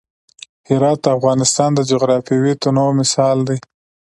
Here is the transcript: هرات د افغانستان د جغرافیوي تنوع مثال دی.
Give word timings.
هرات 0.67 0.99
د 1.03 1.07
افغانستان 1.17 1.69
د 1.75 1.79
جغرافیوي 1.91 2.53
تنوع 2.61 2.91
مثال 2.99 3.37
دی. 3.49 3.57